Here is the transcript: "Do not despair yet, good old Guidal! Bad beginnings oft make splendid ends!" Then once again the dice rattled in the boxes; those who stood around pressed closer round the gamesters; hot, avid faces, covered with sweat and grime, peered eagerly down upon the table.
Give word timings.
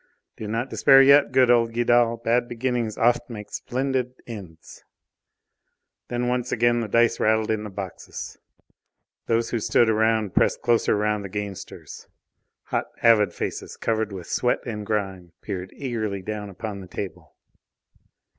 "Do 0.35 0.47
not 0.47 0.71
despair 0.71 0.99
yet, 1.03 1.31
good 1.31 1.51
old 1.51 1.73
Guidal! 1.75 2.17
Bad 2.17 2.47
beginnings 2.49 2.97
oft 2.97 3.29
make 3.29 3.51
splendid 3.51 4.15
ends!" 4.25 4.83
Then 6.07 6.27
once 6.27 6.51
again 6.51 6.79
the 6.79 6.87
dice 6.87 7.19
rattled 7.19 7.51
in 7.51 7.63
the 7.63 7.69
boxes; 7.69 8.39
those 9.27 9.51
who 9.51 9.59
stood 9.59 9.91
around 9.91 10.33
pressed 10.33 10.63
closer 10.63 10.97
round 10.97 11.23
the 11.23 11.29
gamesters; 11.29 12.07
hot, 12.63 12.87
avid 13.03 13.31
faces, 13.31 13.77
covered 13.77 14.11
with 14.11 14.25
sweat 14.25 14.65
and 14.65 14.87
grime, 14.87 15.33
peered 15.43 15.71
eagerly 15.75 16.23
down 16.23 16.49
upon 16.49 16.79
the 16.81 16.87
table. 16.87 17.35